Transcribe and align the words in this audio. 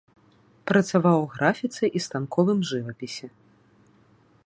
Працаваў 0.71 1.17
у 1.27 1.27
графіцы 1.35 1.85
і 1.99 2.03
станковым 2.07 2.59
жывапісе. 2.71 3.27